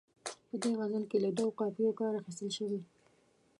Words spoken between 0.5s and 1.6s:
دې غزل کې له دوو